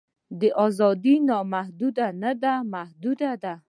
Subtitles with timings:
[0.39, 3.53] دا ازادي نامحدوده نه ده محدوده ده.